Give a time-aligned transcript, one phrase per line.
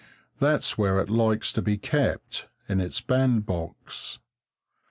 [0.39, 4.17] That's where it likes to be kept, in its bandbox.